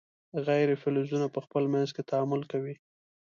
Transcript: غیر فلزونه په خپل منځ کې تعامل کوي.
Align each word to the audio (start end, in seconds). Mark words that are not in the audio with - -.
غیر 0.47 0.67
فلزونه 0.81 1.27
په 1.35 1.39
خپل 1.45 1.63
منځ 1.73 1.89
کې 1.95 2.07
تعامل 2.09 2.41
کوي. 2.51 2.75